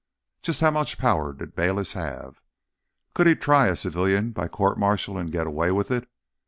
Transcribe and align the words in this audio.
Just 0.41 0.61
how 0.61 0.71
much 0.71 0.97
power 0.97 1.31
did 1.31 1.53
Bayliss 1.55 1.93
have? 1.93 2.41
Could 3.13 3.27
he 3.27 3.35
try 3.35 3.67
a 3.67 3.75
civilian 3.75 4.31
by 4.31 4.47
court 4.47 4.79
martial 4.79 5.15
and 5.15 5.31
get 5.31 5.45
away 5.45 5.69
with 5.69 5.91
it? 5.91 6.09